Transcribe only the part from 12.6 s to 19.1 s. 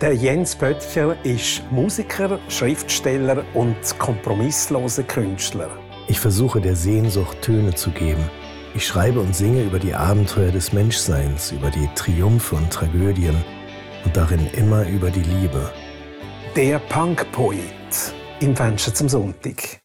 Tragödien und darin immer über die Liebe. Der Punkpoet im Fenster zum